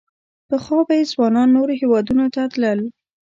[0.49, 2.79] پخوا به یې ځوانان نورو هېوادونو ته تلل.